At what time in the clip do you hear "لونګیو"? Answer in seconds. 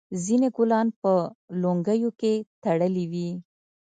1.61-2.09